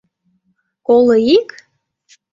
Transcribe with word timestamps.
Коло 0.87 1.15
ик?.. 1.37 1.49